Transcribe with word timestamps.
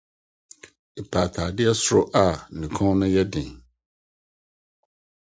Mepɛ 0.95 1.19
ataade 1.25 1.63
soro 1.83 2.01
a 2.23 2.25
ne 2.57 2.65
kɔn 2.75 2.93
no 2.99 3.05
yɛ 3.15 3.23
den 3.33 3.51